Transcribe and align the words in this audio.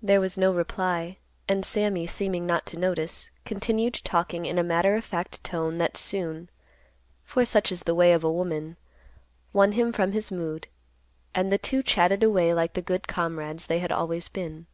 There 0.00 0.20
was 0.20 0.38
no 0.38 0.52
reply, 0.54 1.16
and 1.48 1.64
Sammy, 1.64 2.06
seeming 2.06 2.46
not 2.46 2.64
to 2.66 2.78
notice, 2.78 3.32
continued 3.44 3.94
talking 4.04 4.46
in 4.46 4.56
a 4.56 4.62
matter 4.62 4.94
of 4.94 5.04
fact 5.04 5.42
tone 5.42 5.78
that 5.78 5.96
soon—for 5.96 7.44
such 7.44 7.72
is 7.72 7.80
the 7.82 7.94
way 7.96 8.12
of 8.12 8.22
a 8.22 8.30
woman—won 8.30 9.72
him 9.72 9.92
from 9.92 10.12
his 10.12 10.30
mood, 10.30 10.68
and 11.34 11.50
the 11.50 11.58
two 11.58 11.82
chatted 11.82 12.22
away 12.22 12.54
like 12.54 12.74
the 12.74 12.80
good 12.82 13.08
comrades 13.08 13.66
they 13.66 13.80
had 13.80 13.90
always 13.90 14.28
been. 14.28 14.66